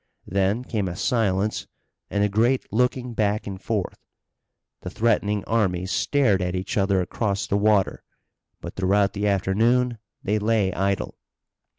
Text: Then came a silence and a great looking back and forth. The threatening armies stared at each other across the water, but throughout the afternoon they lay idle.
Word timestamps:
Then 0.25 0.63
came 0.63 0.87
a 0.87 0.95
silence 0.95 1.67
and 2.09 2.23
a 2.23 2.27
great 2.27 2.65
looking 2.73 3.13
back 3.13 3.45
and 3.45 3.61
forth. 3.61 3.99
The 4.81 4.89
threatening 4.89 5.43
armies 5.45 5.91
stared 5.91 6.41
at 6.41 6.55
each 6.55 6.75
other 6.75 7.01
across 7.01 7.45
the 7.45 7.55
water, 7.55 8.03
but 8.61 8.75
throughout 8.75 9.13
the 9.13 9.27
afternoon 9.27 9.99
they 10.23 10.39
lay 10.39 10.73
idle. 10.73 11.19